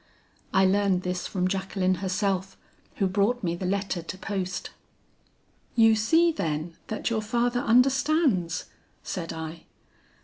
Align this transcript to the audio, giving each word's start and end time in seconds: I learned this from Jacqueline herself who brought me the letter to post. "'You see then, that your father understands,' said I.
I 0.51 0.65
learned 0.65 1.03
this 1.03 1.27
from 1.27 1.47
Jacqueline 1.47 1.93
herself 2.01 2.57
who 2.95 3.05
brought 3.05 3.43
me 3.43 3.53
the 3.55 3.67
letter 3.67 4.01
to 4.01 4.17
post. 4.17 4.71
"'You 5.75 5.93
see 5.95 6.31
then, 6.31 6.75
that 6.87 7.11
your 7.11 7.21
father 7.21 7.59
understands,' 7.59 8.65
said 9.03 9.31
I. 9.31 9.65